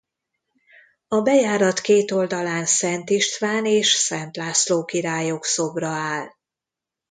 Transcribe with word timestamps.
A 1.07 1.21
bejárat 1.21 1.79
két 1.81 2.11
oldalán 2.11 2.65
Szent 2.65 3.09
István 3.09 3.65
és 3.65 3.91
Szent 3.93 4.35
László 4.35 4.85
királyok 4.85 5.45
szobra 5.45 5.87
áll. 5.89 6.27